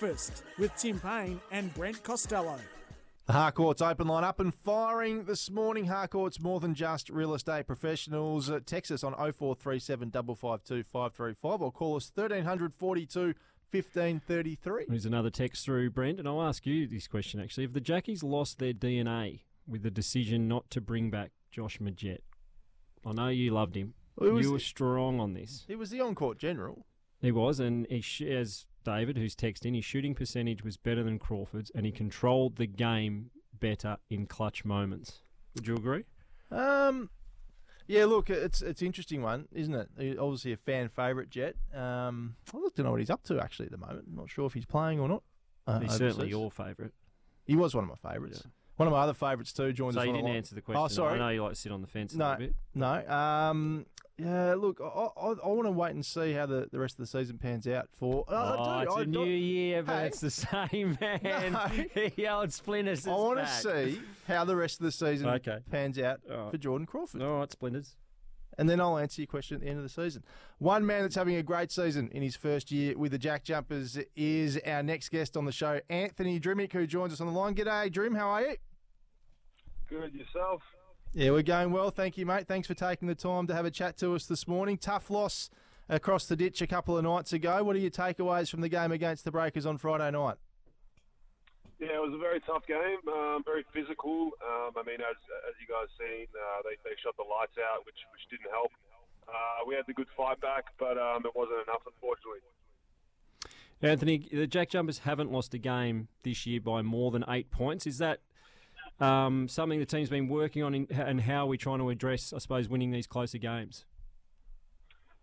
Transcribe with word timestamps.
Breakfast 0.00 0.44
with 0.56 0.72
Tim 0.76 1.00
Payne 1.00 1.40
and 1.50 1.74
Brent 1.74 2.00
Costello. 2.04 2.60
The 3.26 3.32
Harcourt's 3.32 3.82
open 3.82 4.06
line 4.06 4.22
up 4.22 4.38
and 4.38 4.54
firing 4.54 5.24
this 5.24 5.50
morning. 5.50 5.86
Harcourt's 5.86 6.40
more 6.40 6.60
than 6.60 6.74
just 6.76 7.10
real 7.10 7.34
estate 7.34 7.66
professionals. 7.66 8.48
Uh, 8.48 8.60
text 8.64 8.92
us 8.92 9.02
on 9.02 9.14
0437 9.14 10.12
552 10.12 10.84
535 10.84 11.60
or 11.62 11.72
call 11.72 11.96
us 11.96 12.12
1342 12.14 13.34
1533. 13.72 14.84
Here's 14.88 15.06
another 15.06 15.28
text 15.28 15.64
through, 15.64 15.90
Brent, 15.90 16.20
and 16.20 16.28
I'll 16.28 16.40
ask 16.42 16.64
you 16.66 16.86
this 16.86 17.08
question 17.08 17.40
actually. 17.40 17.64
If 17.64 17.72
the 17.72 17.80
Jackies 17.80 18.22
lost 18.22 18.60
their 18.60 18.72
DNA 18.72 19.40
with 19.66 19.82
the 19.82 19.90
decision 19.90 20.46
not 20.46 20.70
to 20.70 20.80
bring 20.80 21.10
back 21.10 21.32
Josh 21.50 21.78
Magette, 21.80 22.20
I 23.04 23.10
know 23.12 23.26
you 23.26 23.50
loved 23.50 23.74
him. 23.76 23.94
Well, 24.16 24.34
was- 24.34 24.46
you 24.46 24.52
were 24.52 24.60
strong 24.60 25.18
on 25.18 25.34
this. 25.34 25.64
He 25.66 25.74
was 25.74 25.90
the 25.90 26.00
on 26.00 26.14
court 26.14 26.38
general. 26.38 26.86
He 27.20 27.32
was, 27.32 27.58
and 27.58 27.86
he 27.90 28.00
sh- 28.00 28.22
as 28.22 28.66
David, 28.84 29.16
who's 29.16 29.34
texting, 29.36 29.74
his 29.74 29.84
shooting 29.84 30.14
percentage 30.14 30.62
was 30.64 30.76
better 30.76 31.02
than 31.02 31.18
Crawford's, 31.18 31.70
and 31.74 31.84
he 31.86 31.92
controlled 31.92 32.56
the 32.56 32.66
game 32.66 33.30
better 33.58 33.98
in 34.08 34.26
clutch 34.26 34.64
moments. 34.64 35.20
Would 35.54 35.66
you 35.66 35.74
agree? 35.76 36.04
Um, 36.50 37.10
yeah, 37.86 38.04
look, 38.04 38.30
it's 38.30 38.62
it's 38.62 38.80
an 38.80 38.86
interesting 38.86 39.22
one, 39.22 39.48
isn't 39.52 39.74
it? 39.74 39.88
He- 39.98 40.16
Obviously 40.18 40.52
a 40.52 40.56
fan 40.56 40.88
favourite, 40.88 41.28
Jet. 41.30 41.56
Um, 41.74 42.36
I 42.54 42.58
look 42.58 42.74
to 42.76 42.82
know 42.82 42.92
what 42.92 43.00
he's 43.00 43.10
up 43.10 43.22
to 43.24 43.40
actually 43.40 43.66
at 43.66 43.72
the 43.72 43.78
moment. 43.78 44.04
I'm 44.08 44.16
not 44.16 44.30
sure 44.30 44.46
if 44.46 44.54
he's 44.54 44.66
playing 44.66 45.00
or 45.00 45.08
not. 45.08 45.22
Uh, 45.66 45.80
He's 45.80 45.92
certainly 45.96 46.28
your 46.30 46.50
favourite. 46.50 46.92
He 47.44 47.56
was 47.56 47.74
one 47.74 47.84
of 47.84 47.90
my 47.90 48.10
favourites. 48.12 48.42
One 48.80 48.86
of 48.86 48.92
my 48.92 49.00
other 49.00 49.12
favourites 49.12 49.52
too. 49.52 49.74
Joined 49.74 49.92
So 49.92 50.00
us. 50.00 50.06
you 50.06 50.12
didn't 50.14 50.30
answer 50.30 50.54
the 50.54 50.62
question. 50.62 50.82
Oh, 50.82 50.88
sorry. 50.88 51.16
I 51.16 51.18
know 51.18 51.28
you 51.28 51.42
like 51.42 51.52
to 51.52 51.58
sit 51.60 51.70
on 51.70 51.82
the 51.82 51.86
fence 51.86 52.14
a 52.14 52.16
No, 52.18 52.24
little 52.30 52.38
bit. 52.46 52.54
no. 52.74 53.06
Um, 53.14 53.84
yeah, 54.16 54.54
look, 54.54 54.80
I, 54.82 54.86
I, 54.86 55.26
I 55.44 55.48
want 55.48 55.64
to 55.66 55.70
wait 55.70 55.90
and 55.94 56.04
see 56.04 56.32
how 56.32 56.46
the, 56.46 56.66
the 56.72 56.78
rest 56.78 56.94
of 56.94 56.98
the 56.98 57.06
season 57.06 57.36
pans 57.36 57.66
out 57.68 57.88
for. 57.90 58.24
Oh, 58.26 58.34
I 58.34 58.84
it's 58.84 58.94
I 58.94 59.02
a 59.02 59.04
new 59.04 59.24
year, 59.26 59.82
but 59.82 59.96
Hey. 59.98 60.06
it's 60.06 60.20
the 60.20 60.30
same 60.30 60.96
man. 61.00 61.20
No. 61.52 61.66
the 62.16 62.28
old 62.30 62.54
splinters. 62.54 63.06
I 63.06 63.10
want 63.10 63.38
to 63.38 63.46
see 63.46 64.00
how 64.26 64.46
the 64.46 64.56
rest 64.56 64.80
of 64.80 64.84
the 64.86 64.92
season 64.92 65.28
Okay. 65.28 65.58
pans 65.70 65.98
out 65.98 66.20
right. 66.26 66.50
for 66.50 66.56
Jordan 66.56 66.86
Crawford. 66.86 67.20
All 67.20 67.38
right, 67.40 67.52
splinters. 67.52 67.96
And 68.58 68.66
then 68.68 68.80
I'll 68.80 68.96
answer 68.96 69.20
your 69.20 69.26
question 69.26 69.56
at 69.56 69.60
the 69.62 69.68
end 69.68 69.76
of 69.76 69.82
the 69.82 69.88
season. 69.90 70.22
One 70.58 70.86
man 70.86 71.02
that's 71.02 71.16
having 71.16 71.36
a 71.36 71.42
great 71.42 71.70
season 71.70 72.08
in 72.12 72.22
his 72.22 72.34
first 72.36 72.70
year 72.70 72.96
with 72.96 73.12
the 73.12 73.18
Jack 73.18 73.44
Jumpers 73.44 73.98
is 74.16 74.58
our 74.66 74.82
next 74.82 75.10
guest 75.10 75.36
on 75.36 75.44
the 75.44 75.52
show, 75.52 75.80
Anthony 75.90 76.40
Drmic, 76.40 76.72
who 76.72 76.86
joins 76.86 77.12
us 77.12 77.20
on 77.20 77.26
the 77.26 77.32
line. 77.32 77.54
G'day, 77.54 77.90
Drim. 77.92 78.14
How 78.14 78.28
are 78.30 78.42
you? 78.42 78.56
Good 79.90 80.14
yourself. 80.14 80.62
Yeah, 81.12 81.32
we're 81.32 81.42
going 81.42 81.72
well. 81.72 81.90
Thank 81.90 82.16
you, 82.16 82.24
mate. 82.24 82.46
Thanks 82.46 82.68
for 82.68 82.74
taking 82.74 83.08
the 83.08 83.16
time 83.16 83.48
to 83.48 83.54
have 83.54 83.64
a 83.64 83.72
chat 83.72 83.96
to 83.98 84.14
us 84.14 84.26
this 84.26 84.46
morning. 84.46 84.78
Tough 84.78 85.10
loss 85.10 85.50
across 85.88 86.26
the 86.26 86.36
ditch 86.36 86.62
a 86.62 86.66
couple 86.68 86.96
of 86.96 87.02
nights 87.02 87.32
ago. 87.32 87.64
What 87.64 87.74
are 87.74 87.80
your 87.80 87.90
takeaways 87.90 88.48
from 88.48 88.60
the 88.60 88.68
game 88.68 88.92
against 88.92 89.24
the 89.24 89.32
Breakers 89.32 89.66
on 89.66 89.78
Friday 89.78 90.08
night? 90.12 90.36
Yeah, 91.80 91.96
it 91.96 92.02
was 92.02 92.14
a 92.14 92.18
very 92.18 92.38
tough 92.40 92.64
game, 92.68 93.02
um, 93.08 93.42
very 93.44 93.64
physical. 93.72 94.30
Um, 94.46 94.70
I 94.76 94.84
mean, 94.86 95.00
as 95.00 95.18
as 95.48 95.54
you 95.58 95.66
guys 95.66 95.88
seen, 95.98 96.26
uh, 96.38 96.62
they 96.62 96.76
they 96.88 96.94
shot 97.02 97.16
the 97.16 97.24
lights 97.24 97.58
out, 97.58 97.84
which 97.84 97.98
which 98.12 98.22
didn't 98.30 98.52
help. 98.52 98.70
Uh, 99.26 99.66
we 99.66 99.74
had 99.74 99.86
the 99.88 99.94
good 99.94 100.08
fight 100.16 100.40
back, 100.40 100.66
but 100.78 100.98
um, 100.98 101.26
it 101.26 101.34
wasn't 101.34 101.58
enough, 101.66 101.82
unfortunately. 101.84 102.46
Anthony, 103.82 104.28
the 104.30 104.46
Jack 104.46 104.68
Jumpers 104.68 105.00
haven't 105.00 105.32
lost 105.32 105.54
a 105.54 105.58
game 105.58 106.06
this 106.22 106.46
year 106.46 106.60
by 106.60 106.82
more 106.82 107.10
than 107.10 107.24
eight 107.28 107.50
points. 107.50 107.86
Is 107.86 107.98
that 107.98 108.20
um, 109.00 109.48
something 109.48 109.78
the 109.78 109.86
team's 109.86 110.10
been 110.10 110.28
working 110.28 110.62
on, 110.62 110.74
in, 110.74 110.86
and 110.92 111.20
how 111.20 111.46
we're 111.46 111.56
trying 111.56 111.78
to 111.78 111.90
address, 111.90 112.32
I 112.32 112.38
suppose, 112.38 112.68
winning 112.68 112.90
these 112.90 113.06
closer 113.06 113.38
games? 113.38 113.84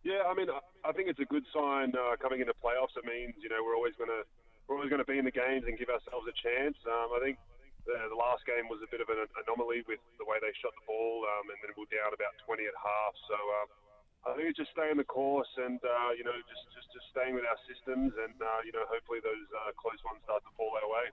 Yeah, 0.03 0.23
I 0.23 0.33
mean, 0.33 0.47
I, 0.47 0.91
think 0.95 1.11
it's 1.11 1.19
a 1.19 1.27
good 1.27 1.43
sign 1.51 1.91
uh, 1.91 2.15
coming 2.15 2.39
into 2.39 2.55
playoffs. 2.63 2.95
It 2.95 3.03
means 3.03 3.35
you 3.43 3.51
know 3.51 3.59
we're 3.59 3.75
always 3.75 3.91
going 3.99 4.07
to 4.07 4.23
we're 4.65 4.79
always 4.79 4.87
going 4.87 5.03
to 5.03 5.09
be 5.09 5.19
in 5.19 5.27
the 5.27 5.35
games 5.35 5.67
and 5.67 5.75
give 5.75 5.91
ourselves 5.91 6.27
a 6.31 6.35
chance. 6.39 6.79
Um, 6.87 7.11
I 7.11 7.19
think 7.19 7.35
the, 7.83 7.95
the 8.07 8.15
last 8.15 8.47
game 8.47 8.71
was 8.71 8.79
a 8.83 8.89
bit 8.91 9.03
of 9.03 9.11
an 9.11 9.19
anomaly 9.43 9.83
with 9.83 9.99
the 10.15 10.23
way 10.23 10.39
they 10.39 10.51
shot 10.63 10.71
the 10.79 10.85
ball, 10.87 11.27
um, 11.27 11.51
and 11.51 11.59
then 11.59 11.75
we 11.75 11.83
were 11.83 11.91
down 11.91 12.15
about 12.15 12.35
20 12.47 12.63
at 12.67 12.75
half. 12.79 13.13
So 13.27 13.35
um, 13.35 13.67
I 14.27 14.29
think 14.35 14.51
it's 14.51 14.59
just 14.59 14.71
staying 14.75 14.95
the 14.95 15.07
course 15.07 15.51
and 15.59 15.79
uh, 15.83 16.11
you 16.15 16.23
know 16.23 16.35
just, 16.35 16.63
just 16.71 16.87
just 16.91 17.07
staying 17.11 17.35
with 17.35 17.47
our 17.47 17.59
systems, 17.67 18.15
and 18.15 18.35
uh, 18.39 18.63
you 18.63 18.71
know 18.71 18.87
hopefully 18.87 19.19
those 19.19 19.47
uh, 19.59 19.75
close 19.75 19.99
ones 20.07 20.23
start 20.23 20.39
to 20.43 20.51
fall 20.55 20.71
our 20.71 20.87
way. 20.87 21.11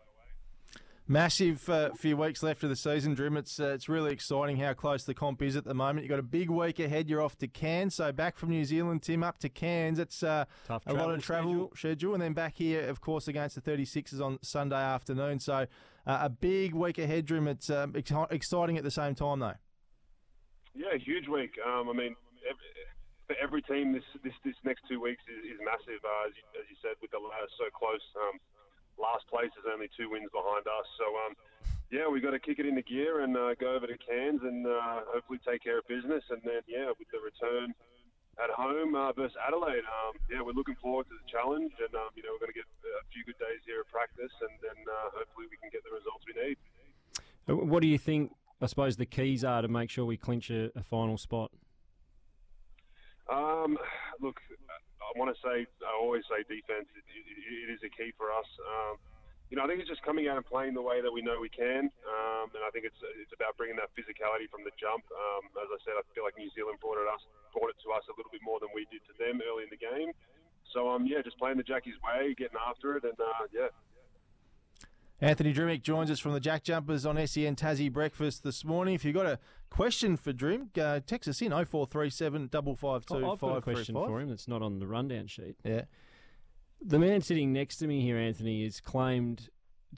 Massive 1.07 1.69
uh, 1.69 1.91
few 1.93 2.17
weeks 2.17 2.43
left 2.43 2.63
of 2.63 2.71
the 2.71 2.77
season, 2.77 3.13
Drim. 3.13 3.37
It's 3.37 3.61
uh, 3.61 3.75
it's 3.75 3.91
really 3.91 4.11
exciting 4.11 4.57
how 4.57 4.73
close 4.73 5.05
the 5.05 5.13
comp 5.13 5.43
is 5.43 5.55
at 5.55 5.65
the 5.65 5.75
moment. 5.75 6.05
You've 6.05 6.09
got 6.09 6.19
a 6.19 6.23
big 6.23 6.49
week 6.49 6.81
ahead. 6.81 7.11
You're 7.11 7.21
off 7.21 7.37
to 7.39 7.47
Cairns, 7.47 7.97
so 7.97 8.11
back 8.11 8.39
from 8.39 8.49
New 8.49 8.65
Zealand, 8.65 9.03
Tim, 9.03 9.23
up 9.23 9.37
to 9.41 9.51
Cairns. 9.51 9.99
It's 9.99 10.23
uh, 10.23 10.47
Tough 10.67 10.83
a 10.87 10.95
lot 10.95 11.11
of 11.11 11.23
travel 11.23 11.71
schedule. 11.77 12.15
and 12.15 12.23
then 12.23 12.33
back 12.33 12.57
here, 12.57 12.89
of 12.89 13.03
course, 13.03 13.29
against 13.29 13.55
the 13.55 13.61
36ers 13.61 14.25
on 14.25 14.39
Sunday 14.41 14.81
afternoon. 14.81 15.41
So 15.41 15.67
uh, 16.07 16.19
a 16.23 16.31
big 16.31 16.73
week 16.73 16.97
ahead, 16.97 17.27
Drim. 17.27 17.49
It's 17.49 17.69
um, 17.69 17.93
ex- 17.95 18.11
exciting 18.31 18.79
at 18.79 18.85
the 18.85 18.91
same 18.91 19.15
time, 19.15 19.41
though. 19.41 19.61
Yeah, 20.75 20.97
huge 20.97 21.29
week. 21.29 21.53
Um, 21.67 21.91
I 21.91 21.93
mean, 21.93 22.17
every, 22.49 22.65
for 23.27 23.37
every 23.43 23.61
team, 23.61 23.93
this 23.93 24.05
this, 24.25 24.33
this 24.43 24.57
next 24.65 24.89
two 24.89 25.03
weeks 25.03 25.23
is, 25.29 25.53
is 25.53 25.61
massive. 25.61 26.01
Uh, 26.01 26.29
as, 26.29 26.33
you, 26.33 26.45
as 26.57 26.65
you 26.71 26.77
said, 26.81 26.97
with 27.03 27.11
the 27.11 27.19
ladder 27.19 27.53
so 27.59 27.69
close, 27.77 28.01
um, 28.25 28.41
last 28.99 29.27
place 29.29 29.53
is 29.59 29.65
only 29.67 29.89
two 29.97 30.11
wins 30.11 30.31
behind 30.33 30.67
us. 30.67 30.87
So, 30.99 31.07
um, 31.27 31.33
yeah, 31.91 32.09
we've 32.09 32.23
got 32.23 32.33
to 32.33 32.43
kick 32.43 32.59
it 32.59 32.67
into 32.67 32.83
gear 32.83 33.21
and 33.21 33.37
uh, 33.37 33.55
go 33.55 33.75
over 33.75 33.87
to 33.87 33.99
Cairns 33.99 34.43
and 34.43 34.67
uh, 34.67 35.07
hopefully 35.13 35.39
take 35.47 35.63
care 35.63 35.79
of 35.79 35.87
business. 35.87 36.25
And 36.31 36.41
then, 36.43 36.63
yeah, 36.67 36.91
with 36.99 37.09
the 37.13 37.21
return 37.23 37.75
at 38.43 38.51
home 38.51 38.95
uh, 38.95 39.13
versus 39.13 39.37
Adelaide, 39.47 39.87
um, 39.87 40.19
yeah, 40.29 40.43
we're 40.43 40.59
looking 40.59 40.75
forward 40.83 41.07
to 41.07 41.15
the 41.15 41.29
challenge. 41.31 41.73
And 41.79 41.95
um, 41.95 42.11
you 42.17 42.23
know, 42.23 42.35
we're 42.35 42.43
going 42.43 42.53
to 42.53 42.59
get 42.59 42.67
a 42.67 43.07
few 43.15 43.23
good 43.25 43.39
days 43.39 43.63
here 43.65 43.81
of 43.81 43.89
practice, 43.89 44.33
and 44.43 44.51
then 44.61 44.79
uh, 44.91 45.11
hopefully 45.15 45.47
we 45.51 45.57
can 45.57 45.71
get 45.71 45.85
the 45.85 45.95
results 45.95 46.25
we 46.27 46.35
need. 46.35 46.57
Uh, 47.47 47.65
What 47.65 47.83
do 47.83 47.89
you 47.89 47.99
think, 47.99 48.35
I 48.61 48.67
suppose, 48.67 48.97
the 48.97 49.07
keys 49.07 49.45
are 49.45 49.63
to 49.63 49.69
make 49.69 49.89
sure 49.89 50.05
we 50.05 50.17
clinch 50.17 50.51
a, 50.51 50.71
a 50.77 50.83
final 50.83 51.17
spot? 51.17 51.53
Um, 53.31 53.79
look, 54.21 54.41
I 55.01 55.19
want 55.19 55.24
to 55.24 55.24
say, 55.43 55.67
I 55.83 55.93
always 55.97 56.23
say 56.31 56.43
defense. 56.47 56.87
It, 56.95 57.05
it, 57.07 57.25
it 57.67 57.69
is 57.75 57.81
a 57.83 57.91
key 57.91 58.13
for 58.15 58.31
us. 58.31 58.47
Um, 58.61 59.01
you 59.53 59.61
know, 59.61 59.65
I 59.65 59.69
think 59.69 59.79
it's 59.85 59.93
just 59.93 60.03
coming 60.03 60.27
out 60.27 60.41
and 60.41 60.47
playing 60.47 60.75
the 60.75 60.83
way 60.83 61.05
that 61.05 61.13
we 61.13 61.21
know 61.21 61.37
we 61.39 61.53
can, 61.53 61.87
um, 61.87 62.47
and 62.57 62.63
I 62.65 62.73
think 62.73 62.89
it's 62.89 62.99
it's 63.21 63.31
about 63.37 63.55
bringing 63.61 63.77
that 63.77 63.93
physicality 63.93 64.49
from 64.49 64.65
the 64.65 64.73
jump. 64.81 65.05
Um, 65.13 65.47
as 65.61 65.69
I 65.69 65.79
said, 65.85 65.95
I 65.95 66.03
feel 66.17 66.25
like 66.25 66.35
New 66.41 66.49
Zealand 66.57 66.81
brought 66.81 66.97
it 66.99 67.07
us 67.07 67.23
brought 67.53 67.71
it 67.71 67.79
to 67.85 67.93
us 67.93 68.03
a 68.09 68.17
little 68.17 68.33
bit 68.33 68.43
more 68.43 68.59
than 68.59 68.73
we 68.75 68.89
did 68.89 69.05
to 69.07 69.15
them 69.21 69.45
early 69.45 69.69
in 69.69 69.71
the 69.71 69.79
game. 69.79 70.11
So 70.73 70.89
um, 70.91 71.07
yeah, 71.07 71.21
just 71.21 71.39
playing 71.39 71.61
the 71.61 71.67
Jackies 71.67 71.95
way, 72.03 72.35
getting 72.35 72.59
after 72.59 72.97
it, 72.97 73.05
and 73.05 73.15
uh, 73.21 73.47
yeah, 73.53 73.71
Anthony 75.21 75.55
Drmic 75.55 75.83
joins 75.83 76.11
us 76.11 76.19
from 76.19 76.33
the 76.33 76.41
Jack 76.41 76.65
Jumpers 76.65 77.07
on 77.07 77.17
SEN 77.27 77.55
Tassie 77.55 77.93
Breakfast 77.93 78.43
this 78.43 78.65
morning. 78.65 78.95
If 78.95 79.05
you've 79.05 79.15
got 79.15 79.27
a 79.27 79.39
question 79.71 80.17
for 80.17 80.33
Drim, 80.33 80.71
uh, 80.81 81.01
text 81.07 81.29
us 81.29 81.41
in 81.41 81.51
0437 81.51 82.49
552 82.49 83.31
I've 83.31 83.41
got 83.41 83.57
a 83.57 83.63
question 83.63 83.95
for 83.95 84.21
him 84.21 84.29
that's 84.29 84.49
not 84.49 84.61
on 84.61 84.81
the 84.81 84.87
rundown 84.87 85.29
sheet. 85.29 85.57
Yeah. 85.65 85.83
The 86.81 86.99
man 86.99 87.23
sitting 87.23 87.53
next 87.53 87.77
to 87.79 87.87
me 87.87 88.03
here, 88.03 88.19
Anthony, 88.19 88.65
is 88.65 88.81
claimed 88.81 89.49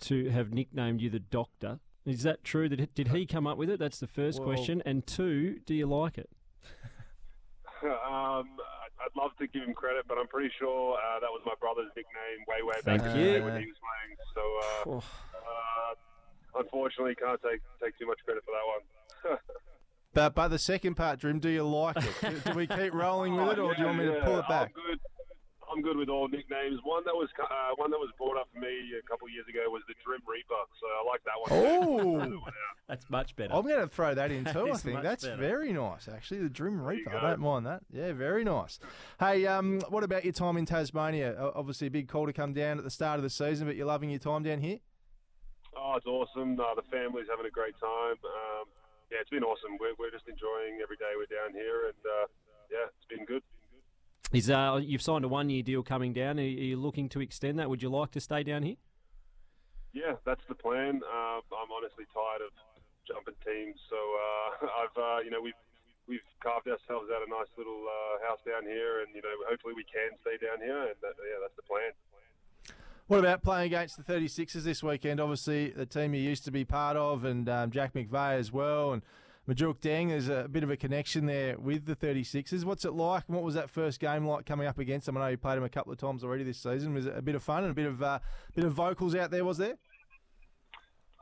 to 0.01 0.29
have 0.31 0.53
nicknamed 0.53 1.01
you 1.01 1.09
the 1.09 1.19
Doctor. 1.19 1.81
Is 2.05 2.23
that 2.23 2.45
true? 2.45 2.69
Did, 2.69 2.95
did 2.95 3.09
he 3.09 3.27
come 3.27 3.47
up 3.47 3.57
with 3.57 3.71
it? 3.71 3.79
That's 3.79 3.99
the 3.99 4.07
first 4.07 4.39
Well- 4.39 4.49
question. 4.49 4.83
And 4.85 5.07
two, 5.07 5.61
do 5.65 5.75
you 5.75 5.87
like 5.87 6.19
it? 6.19 6.29
um, 8.09 8.49
I'd 9.07 9.15
love 9.17 9.31
to 9.39 9.47
give 9.47 9.63
him 9.63 9.73
credit, 9.73 10.05
but 10.09 10.19
I'm 10.19 10.27
pretty 10.27 10.51
sure 10.59 10.99
uh, 10.99 11.21
that 11.21 11.31
was 11.31 11.41
my 11.47 11.55
brother's 11.61 11.91
nickname 11.95 12.43
way, 12.51 12.63
way 12.67 12.75
Thank 12.83 13.03
back 13.03 13.15
in 13.15 13.17
the 13.17 13.23
you. 13.23 13.33
day 13.39 13.41
when 13.41 13.61
he 13.61 13.67
was 13.71 13.79
playing. 13.79 14.19
So, 14.35 14.43
uh, 14.91 14.99
uh, 14.99 16.61
unfortunately, 16.61 17.15
can't 17.15 17.41
take 17.41 17.61
take 17.83 17.97
too 17.99 18.07
much 18.07 18.19
credit 18.25 18.43
for 18.45 18.53
that 18.53 18.67
one. 18.67 19.39
But 20.15 20.35
but 20.35 20.49
the 20.49 20.59
second 20.59 20.95
part, 20.95 21.19
Drim, 21.21 21.41
do 21.41 21.51
you 21.51 21.63
like 21.63 21.97
it? 21.99 22.15
do, 22.23 22.51
do 22.51 22.57
we 22.57 22.67
keep 22.67 22.95
rolling 22.95 23.37
with 23.37 23.51
it, 23.51 23.59
or 23.59 23.75
do 23.75 23.81
you 23.83 23.87
want 23.87 23.99
me 23.99 24.05
to 24.07 24.17
Oh, 24.17 24.25
pull 24.25 24.39
it 24.39 24.49
back? 24.49 24.73
I'm 24.75 24.83
good. 24.89 25.01
I'm 25.77 25.83
good 25.83 25.99
with 25.99 26.09
all 26.09 26.27
nicknames. 26.27 26.81
One 26.85 27.05
that 27.05 27.13
was 27.15 27.29
uh, 27.39 27.75
one 27.77 27.91
that 27.91 27.99
was 27.99 28.09
brought 28.17 28.39
up 28.39 28.49
for 28.53 28.61
me 28.61 28.95
a 28.99 29.07
couple 29.07 29.27
of 29.29 29.33
years 29.35 29.45
ago 29.47 29.69
was 29.69 29.83
the 29.87 29.93
Drim 30.03 30.23
Reaper, 30.27 30.55
so 30.81 30.87
I 30.89 31.05
like 31.05 31.21
that 31.29 31.37
one. 31.37 32.41
Oh, 32.41 32.41
That's 32.89 33.11
much 33.11 33.37
better. 33.37 33.53
I'm 33.53 33.63
going 33.67 33.81
to 33.81 33.89
throw 33.89 34.15
that 34.15 34.31
in 34.37 34.45
That 34.45 34.55
too. 34.55 34.73
I 34.73 34.77
think 34.79 35.03
that's 35.03 35.25
better. 35.25 35.37
very 35.37 35.73
nice, 35.73 36.09
actually. 36.09 36.41
The 36.41 36.49
Drim 36.49 36.81
Reaper. 36.81 37.15
I 37.15 37.21
don't 37.31 37.41
mind 37.41 37.67
that. 37.67 37.83
Yeah, 37.93 38.13
very 38.13 38.43
nice. 38.43 38.79
Hey, 39.21 39.45
um, 39.47 39.81
what 39.91 40.03
about 40.03 40.25
your 40.25 40.33
time 40.33 40.57
in 40.57 40.65
Tasmania? 40.65 41.37
Obviously, 41.55 41.89
a 41.89 41.91
big 41.91 42.09
call 42.09 42.25
to 42.27 42.33
come 42.33 42.55
down 42.55 42.79
at 42.79 42.85
the 42.85 42.91
start 42.91 43.19
of 43.19 43.23
the 43.23 43.31
season, 43.31 43.67
but 43.67 43.77
you're 43.77 43.87
loving 43.87 44.09
your 44.09 44.21
time 44.21 44.45
down 44.45 44.61
here. 44.61 44.79
Oh, 45.77 45.95
it's 45.97 46.07
awesome. 46.07 46.59
Uh, 46.59 46.75
the 46.75 46.87
family's 46.91 47.27
having 47.29 47.45
a 47.45 47.51
great 47.51 47.75
time. 47.79 48.17
Um, 48.25 48.65
yeah, 49.13 49.19
it's 49.21 49.31
been 49.31 49.45
awesome. 49.45 49.77
We're, 49.79 49.93
we're 49.99 50.11
just 50.11 50.27
enjoying 50.27 50.81
every 50.83 50.97
day 50.97 51.13
we're 51.19 51.29
down 51.29 51.53
here, 51.53 51.89
and 51.93 52.01
uh, 52.07 52.27
yeah, 52.71 52.87
it's 52.89 53.09
been 53.11 53.27
good. 53.27 53.43
Is 54.33 54.51
uh, 54.51 54.81
you've 54.83 55.03
signed 55.03 55.25
a 55.25 55.29
one 55.29 55.51
year 55.51 55.63
deal 55.63 55.83
coming 55.83 56.13
down? 56.13 56.39
Are 56.39 56.43
you, 56.43 56.77
looking 56.77 57.09
to 57.11 57.21
extend 57.21 57.59
that? 57.59 57.71
Would 57.71 57.83
you 57.83 57.89
like 57.89 58.11
to 58.13 58.21
stay 58.21 58.43
down 58.43 58.65
here? 58.65 58.77
Yeah, 59.93 60.15
that's 60.25 60.43
the 60.49 60.55
plan. 60.55 61.01
Uh, 61.05 61.39
I'm 61.39 61.71
honestly 61.75 62.05
tired 62.13 62.43
of 62.43 62.53
jumping 63.07 63.35
teams, 63.47 63.79
so 63.89 63.97
uh, 63.97 64.67
I've 64.83 64.97
uh, 64.99 65.19
you 65.25 65.31
know 65.31 65.41
we've 65.41 65.55
we've 66.09 66.27
carved 66.43 66.67
ourselves 66.67 67.09
out 67.15 67.27
a 67.27 67.31
nice 67.31 67.51
little 67.57 67.87
uh, 67.87 68.29
house 68.29 68.41
down 68.45 68.65
here, 68.65 69.01
and 69.03 69.15
you 69.15 69.23
know 69.23 69.35
hopefully 69.49 69.75
we 69.75 69.85
can 69.85 70.11
stay 70.23 70.45
down 70.45 70.59
here, 70.59 70.83
and 70.83 70.97
that, 71.03 71.15
yeah, 71.23 71.39
that's 71.41 71.57
the 71.57 71.63
plan. 71.63 71.93
What 73.07 73.21
about 73.21 73.45
playing 73.45 73.67
against 73.67 73.97
the 73.97 74.03
36ers 74.03 74.65
this 74.65 74.83
weekend? 74.83 75.21
Obviously, 75.21 75.71
the 75.71 75.87
team 75.87 76.13
you 76.13 76.21
used 76.21 76.45
to 76.47 76.51
be 76.51 76.65
part 76.65 76.97
of, 76.97 77.25
and 77.25 77.49
um, 77.49 77.71
Jack 77.71 77.95
McVeigh 77.95 78.37
as 78.37 78.51
well, 78.51 78.93
and 78.93 79.03
Majok 79.49 79.79
Deng. 79.79 80.09
There's 80.09 80.29
a 80.29 80.49
bit 80.51 80.65
of 80.65 80.71
a 80.71 80.77
connection 80.77 81.27
there 81.27 81.57
with 81.59 81.87
the 81.87 81.95
36ers. 81.95 82.65
What's 82.65 82.85
it 82.85 82.93
like? 82.93 83.25
And 83.29 83.37
what 83.37 83.45
was 83.45 83.55
that 83.55 83.71
first 83.71 84.01
game 84.01 84.27
like 84.27 84.45
coming 84.45 84.67
up 84.67 84.79
against 84.79 85.07
them? 85.07 85.17
I 85.17 85.21
know 85.21 85.27
you 85.29 85.37
played 85.37 85.57
them 85.57 85.65
a 85.65 85.69
couple 85.69 85.93
of 85.93 85.99
times 85.99 86.25
already 86.25 86.43
this 86.43 86.59
season. 86.59 86.95
Was 86.95 87.07
it 87.07 87.17
a 87.17 87.23
bit 87.23 87.35
of 87.35 87.43
fun 87.43 87.63
and 87.63 87.71
a 87.71 87.75
bit 87.75 87.87
of 87.87 88.03
uh, 88.03 88.19
bit 88.55 88.65
of 88.65 88.73
vocals 88.73 89.15
out 89.15 89.31
there? 89.31 89.45
Was 89.45 89.59
there? 89.59 89.79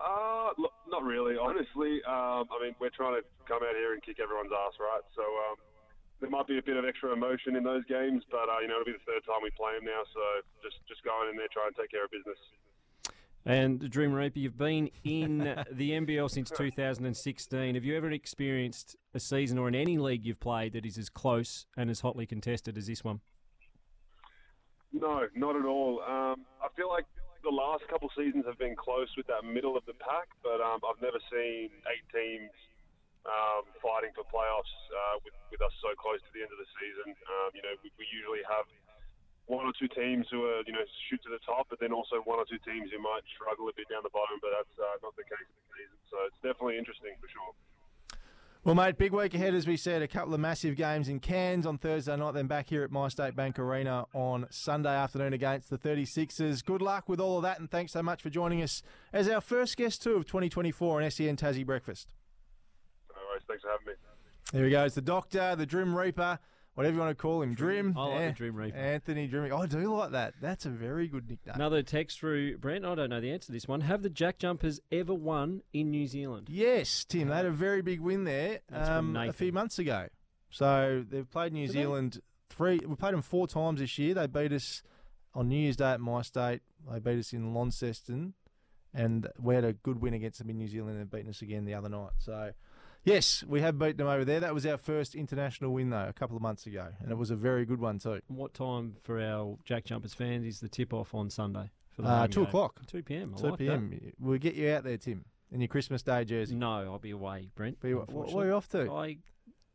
Uh, 0.01 0.51
look, 0.57 0.73
not 0.89 1.05
really, 1.05 1.37
honestly. 1.37 2.01
Um, 2.09 2.49
I 2.49 2.57
mean, 2.61 2.75
we're 2.81 2.91
trying 2.91 3.21
to 3.21 3.25
come 3.47 3.63
out 3.63 3.77
here 3.77 3.93
and 3.93 4.03
kick 4.03 4.17
everyone's 4.21 4.53
ass, 4.53 4.73
right? 4.81 5.05
So 5.15 5.23
um, 5.23 5.57
there 6.21 6.31
might 6.31 6.49
be 6.49 6.57
a 6.57 6.65
bit 6.65 6.77
of 6.77 6.85
extra 6.85 7.13
emotion 7.13 7.57
in 7.57 7.63
those 7.63 7.85
games, 7.85 8.25
but 8.33 8.49
uh, 8.49 8.61
you 8.65 8.69
know, 8.69 8.81
it'll 8.81 8.89
be 8.89 8.97
the 8.97 9.05
third 9.05 9.25
time 9.29 9.45
we 9.45 9.53
play 9.53 9.77
them 9.77 9.85
now, 9.85 10.01
so 10.17 10.21
just 10.65 10.81
just 10.89 11.05
going 11.05 11.29
in 11.29 11.37
there, 11.37 11.49
trying 11.53 11.73
to 11.73 11.77
take 11.77 11.93
care 11.93 12.09
of 12.09 12.11
business. 12.11 12.41
And 13.47 13.91
Dream 13.91 14.13
Reaper, 14.13 14.39
you've 14.39 14.57
been 14.57 14.89
in 15.05 15.39
the 15.73 15.91
NBL 15.91 16.31
since 16.31 16.51
2016. 16.51 17.75
Have 17.75 17.85
you 17.85 17.97
ever 17.97 18.11
experienced 18.11 18.97
a 19.13 19.21
season 19.21 19.59
or 19.59 19.69
in 19.69 19.75
any 19.75 19.99
league 19.99 20.25
you've 20.25 20.41
played 20.41 20.73
that 20.73 20.87
is 20.87 20.97
as 20.97 21.11
close 21.11 21.67
and 21.77 21.91
as 21.91 22.01
hotly 22.01 22.25
contested 22.25 22.79
as 22.79 22.87
this 22.87 23.05
one? 23.05 23.21
No, 24.93 25.29
not 25.35 25.57
at 25.57 25.67
all. 25.67 26.01
Um, 26.09 26.47
I 26.63 26.69
feel 26.77 26.89
like 26.89 27.05
the 27.43 27.53
last 27.53 27.85
couple 27.91 28.09
seasons 28.17 28.47
have 28.49 28.57
been 28.57 28.77
close 28.77 29.13
with 29.17 29.27
that 29.27 29.45
middle 29.45 29.77
of 29.77 29.85
the 29.85 29.93
pack, 30.01 30.33
but 30.41 30.65
um, 30.65 30.81
I've 30.81 31.03
never 31.03 31.21
seen 31.29 31.69
eight 31.93 32.07
teams 32.09 32.49
um, 33.29 33.69
fighting 33.85 34.17
for 34.17 34.25
playoffs 34.25 34.73
uh, 34.89 35.21
with, 35.21 35.37
with 35.53 35.61
us 35.61 35.73
so 35.85 35.93
close 36.01 36.21
to 36.25 36.33
the 36.33 36.41
end 36.41 36.49
of 36.49 36.57
the 36.57 36.71
season. 36.81 37.13
Um, 37.13 37.51
you 37.53 37.61
know, 37.61 37.77
we, 37.85 37.93
we 38.01 38.09
usually 38.09 38.41
have 38.49 38.65
one 39.47 39.67
or 39.67 39.73
two 39.77 39.89
teams 39.93 40.27
who 40.31 40.45
are, 40.49 40.65
you 40.67 40.73
know, 40.73 40.85
shoot 41.09 41.21
to 41.23 41.31
the 41.31 41.43
top, 41.45 41.69
but 41.69 41.79
then 41.81 41.93
also 41.93 42.25
one 42.25 42.39
or 42.39 42.47
two 42.49 42.61
teams 42.65 42.89
who 42.89 43.01
might 43.01 43.21
struggle 43.37 43.69
a 43.69 43.75
bit 43.77 43.89
down 43.93 44.01
the 44.03 44.15
bottom, 44.15 44.41
but 44.41 44.57
that's 44.57 44.75
uh, 44.81 44.97
not 45.05 45.13
the 45.17 45.25
case 45.25 45.45
this 45.45 45.69
season. 45.77 45.99
So 46.09 46.17
it's 46.29 46.41
definitely 46.41 46.81
interesting 46.81 47.13
for 47.21 47.29
sure. 47.29 47.53
Well, 48.65 48.75
mate, 48.75 48.97
big 48.97 49.13
week 49.13 49.35
ahead, 49.35 49.55
as 49.55 49.67
we 49.67 49.77
said. 49.77 50.01
A 50.01 50.09
couple 50.09 50.33
of 50.33 50.41
massive 50.41 50.75
games 50.75 51.07
in 51.11 51.21
Cairns 51.21 51.67
on 51.67 51.77
Thursday 51.77 52.17
night, 52.17 52.33
then 52.33 52.47
back 52.47 52.71
here 52.71 52.83
at 52.83 52.91
MyState 52.91 53.37
Bank 53.37 53.59
Arena 53.59 54.07
on 54.15 54.47
Sunday 54.49 54.95
afternoon 54.95 55.35
against 55.35 55.69
the 55.69 55.77
36ers. 55.77 56.65
Good 56.65 56.81
luck 56.81 57.07
with 57.07 57.21
all 57.21 57.37
of 57.37 57.43
that, 57.43 57.61
and 57.61 57.71
thanks 57.71 57.93
so 57.93 58.03
much 58.03 58.23
for 58.23 58.31
joining 58.31 58.63
us 58.63 58.83
as 59.13 59.29
our 59.29 59.43
first 59.43 59.77
guest, 59.77 60.03
too, 60.03 60.15
of 60.15 60.25
2024 60.25 61.03
on 61.03 61.11
SEN 61.11 61.37
Tassie 61.37 61.67
Breakfast. 61.67 62.15
No 63.15 63.21
worries. 63.29 63.43
Thanks 63.47 63.63
for 63.63 63.71
having 63.71 63.87
me. 63.87 63.93
There 64.55 64.65
he 64.65 64.71
goes, 64.71 64.95
the 64.95 65.03
Doctor, 65.03 65.55
the 65.57 65.67
Drim 65.67 65.95
Reaper, 65.95 66.39
whatever 66.75 66.95
you 66.95 67.01
want 67.01 67.17
to 67.17 67.21
call 67.21 67.43
him. 67.43 67.55
Drim. 67.55 67.95
I 67.97 68.05
like 68.07 68.27
the 68.29 68.33
Dream 68.33 68.55
Reaper. 68.57 68.77
Anthony 68.77 69.27
Drim. 69.27 69.53
Oh, 69.53 69.63
I 69.63 69.67
do 69.67 69.95
like 69.95 70.11
that. 70.13 70.35
That's 70.41 70.67
a 70.67 70.71
very 70.71 71.09
good 71.09 71.29
nickname. 71.29 71.55
Another 71.55 71.83
text 71.83 72.19
through 72.19 72.59
Brent. 72.59 72.85
I 72.85 72.95
don't 72.95 73.11
know 73.11 73.21
the 73.21 73.33
answer 73.33 73.47
to 73.47 73.53
this 73.53 73.67
one. 73.69 73.83
Have 73.83 74.03
the 74.03 74.11
Jack 74.11 74.39
Jumpers 74.39 74.81
ever 74.93 75.15
won 75.15 75.63
in 75.73 75.91
New 75.91 76.07
Zealand? 76.07 76.49
Yes, 76.51 77.05
Tim, 77.05 77.29
they 77.29 77.35
had 77.37 77.47
a 77.47 77.51
very 77.51 77.83
big 77.83 78.01
win 78.01 78.25
there 78.25 78.61
um, 78.73 79.17
a 79.17 79.33
few 79.33 79.53
months 79.53 79.79
ago. 79.79 80.09
So 80.51 81.05
they've 81.09 81.31
played 81.31 81.53
New 81.53 81.67
Did 81.67 81.77
they? 81.77 81.81
Zealand 81.81 82.21
three. 82.49 82.81
We 82.87 82.95
played 82.95 83.15
them 83.15 83.23
four 83.23 83.47
times 83.47 83.81
this 83.81 83.99
year. 83.99 84.15
They 84.15 84.27
beat 84.27 84.53
us 84.53 84.83
on 85.35 85.49
New 85.49 85.59
Year's 85.59 85.77
Day 85.77 85.93
at 85.93 86.01
MyState. 86.01 86.61
They 86.91 86.99
beat 87.01 87.19
us 87.19 87.33
in 87.33 87.55
Launceston, 87.55 88.35
and 88.93 89.27
we 89.41 89.55
had 89.55 89.65
a 89.65 89.73
good 89.73 90.01
win 90.01 90.15
against 90.15 90.39
them 90.39 90.51
in 90.51 90.59
New 90.59 90.69
Zealand 90.69 91.01
and 91.01 91.11
beaten 91.11 91.31
us 91.31 91.43
again 91.43 91.65
the 91.65 91.75
other 91.75 91.89
night. 91.89 92.13
So. 92.19 92.53
Yes, 93.05 93.45
we 93.47 93.61
have 93.61 93.79
beaten 93.79 93.99
them 93.99 94.07
over 94.07 94.25
there. 94.25 94.41
That 94.41 94.55
was 94.55 94.65
our 94.65 94.79
first 94.79 95.15
international 95.15 95.73
win, 95.75 95.91
though, 95.91 96.07
a 96.09 96.13
couple 96.15 96.37
of 96.37 96.43
months 96.43 96.67
ago, 96.67 96.89
and 97.01 97.11
it 97.11 97.17
was 97.19 97.31
a 97.31 97.37
very 97.37 97.67
good 97.67 97.81
one 97.81 97.99
too. 97.99 98.21
What 98.29 98.55
time 98.55 98.97
for 99.03 99.21
our 99.21 99.59
Jack 99.65 99.85
Jumpers 99.85 100.15
fans 100.15 100.47
is 100.47 100.61
the 100.61 100.69
tip 100.71 100.93
off 100.95 101.15
on 101.15 101.29
Sunday? 101.29 101.71
For 101.91 102.03
the 102.03 102.09
Uh, 102.09 102.27
two 102.27 102.41
game? 102.41 102.49
o'clock, 102.49 102.81
2 102.87 103.03
p.m. 103.03 103.35
I 103.37 103.41
two 103.41 103.47
like 103.51 103.59
p.m. 103.59 104.13
We'll 104.19 104.39
get 104.39 104.55
you 104.55 104.71
out 104.71 104.85
there, 104.85 104.97
Tim, 104.97 105.27
in 105.53 105.61
your 105.61 105.69
Christmas 105.69 106.03
Day 106.03 106.25
jersey. 106.25 106.55
No, 106.55 106.73
I'll 106.93 106.99
be 106.99 107.11
away, 107.11 107.51
Brent. 107.55 107.79
Be- 107.81 107.93
wh- 107.93 107.97
wh- 107.97 108.01
unfortunately. 108.01 108.35
where 108.35 108.45
are 108.47 108.49
you 108.49 108.55
off 108.57 108.69
to? 108.71 108.91
I 108.91 109.19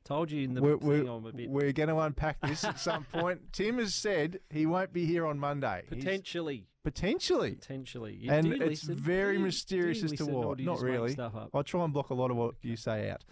told 0.06 0.32
you 0.32 0.44
in 0.44 0.54
the 0.54 0.62
we're, 0.62 0.78
thing 0.78 0.88
we're, 0.88 1.12
I'm 1.12 1.26
a 1.26 1.32
bit 1.32 1.50
we're 1.50 1.72
going 1.72 1.90
to 1.90 2.00
unpack 2.00 2.40
this 2.42 2.64
at 2.64 2.80
some 2.80 3.04
point. 3.14 3.54
Tim 3.54 3.78
has 3.78 3.94
said 3.94 4.40
he 4.50 4.66
won't 4.66 4.94
be 4.94 5.06
here 5.06 5.26
on 5.26 5.38
Monday. 5.40 5.84
He's- 5.90 6.04
potentially, 6.04 6.66
potentially. 6.84 7.56
potentially. 7.56 8.16
You 8.16 8.32
And 8.32 8.48
it's 8.48 8.60
listen? 8.60 8.96
very 8.96 9.38
Do 9.38 9.44
mysterious 9.44 10.00
you 10.00 10.06
as 10.06 10.12
to 10.14 10.26
what. 10.26 10.60
Not 10.60 10.82
really. 10.82 11.16
I'll 11.54 11.64
try 11.64 11.84
and 11.84 11.94
block 11.94 12.10
a 12.10 12.14
lot 12.16 12.32
of 12.32 12.38
what 12.38 12.56
you 12.62 12.76
say 12.76 13.10
out. 13.10 13.24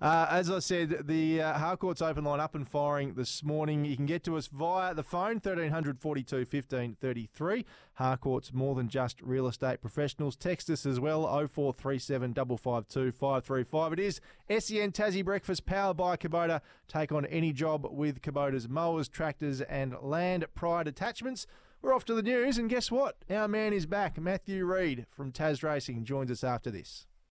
Uh, 0.00 0.28
as 0.30 0.48
I 0.48 0.60
said, 0.60 1.08
the 1.08 1.42
uh, 1.42 1.54
Harcourt's 1.54 2.00
open 2.00 2.22
line 2.22 2.38
up 2.38 2.54
and 2.54 2.66
firing 2.66 3.14
this 3.14 3.42
morning. 3.42 3.84
You 3.84 3.96
can 3.96 4.06
get 4.06 4.22
to 4.24 4.36
us 4.36 4.46
via 4.46 4.94
the 4.94 5.02
phone, 5.02 5.40
1300 5.40 5.98
42 5.98 6.44
15 6.44 6.96
33. 7.00 7.64
Harcourt's 7.94 8.52
more 8.52 8.76
than 8.76 8.88
just 8.88 9.20
real 9.22 9.48
estate 9.48 9.80
professionals. 9.80 10.36
Text 10.36 10.70
us 10.70 10.86
as 10.86 11.00
well, 11.00 11.22
0437 11.24 12.32
552 12.32 13.10
535. 13.10 13.92
It 13.94 13.98
is 13.98 14.20
SEN 14.48 14.92
Tassie 14.92 15.24
Breakfast 15.24 15.66
powered 15.66 15.96
by 15.96 16.16
Kubota. 16.16 16.60
Take 16.86 17.10
on 17.10 17.26
any 17.26 17.52
job 17.52 17.84
with 17.90 18.22
Kubota's 18.22 18.68
mowers, 18.68 19.08
tractors, 19.08 19.62
and 19.62 19.96
land 20.00 20.46
pride 20.54 20.86
attachments. 20.86 21.48
We're 21.82 21.92
off 21.92 22.04
to 22.04 22.14
the 22.14 22.22
news, 22.22 22.56
and 22.56 22.70
guess 22.70 22.92
what? 22.92 23.16
Our 23.28 23.48
man 23.48 23.72
is 23.72 23.86
back. 23.86 24.16
Matthew 24.20 24.64
Reid 24.64 25.06
from 25.10 25.32
Tasracing 25.32 26.04
joins 26.04 26.30
us 26.30 26.44
after 26.44 26.70
this. 26.70 27.07